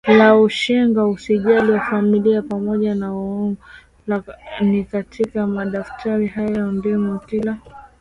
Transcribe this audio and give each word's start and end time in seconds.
la 0.07 0.35
ushenga 0.39 1.05
usajili 1.07 1.71
wa 1.71 1.79
familia 1.79 2.41
pamoja 2.41 2.95
na 2.95 3.17
ukoo 3.17 3.55
ni 4.61 4.83
katika 4.83 5.47
madaftari 5.47 6.27
hayo 6.27 6.71
ndimo 6.71 7.19
kila 7.19 7.57